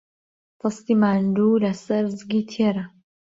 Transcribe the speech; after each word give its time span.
دەستی 0.59 0.95
ماندوو 1.01 1.61
لەسەر 1.65 2.03
زگی 2.19 2.43
تێرە. 2.51 2.85